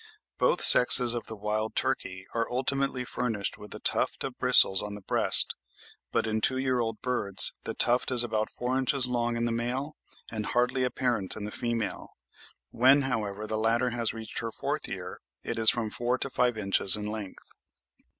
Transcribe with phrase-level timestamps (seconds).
[0.39, 4.95] Both sexes of the wild turkey are ultimately furnished with a tuft of bristles on
[4.95, 5.53] the breast,
[6.11, 9.51] but in two year old birds the tuft is about four inches long in the
[9.51, 9.97] male
[10.31, 12.09] and hardly apparent in the female;
[12.71, 16.57] when, however, the latter has reached her fourth year, it is from four to five
[16.57, 17.45] inches in length.